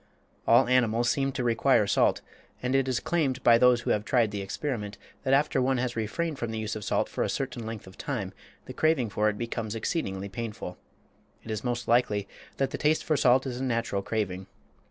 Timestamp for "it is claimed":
2.73-3.43